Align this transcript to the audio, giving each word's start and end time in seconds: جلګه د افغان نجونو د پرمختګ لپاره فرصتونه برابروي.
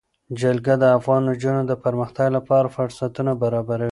جلګه 0.39 0.73
د 0.79 0.85
افغان 0.97 1.21
نجونو 1.29 1.61
د 1.67 1.71
پرمختګ 1.83 2.27
لپاره 2.37 2.73
فرصتونه 2.75 3.31
برابروي. 3.43 3.89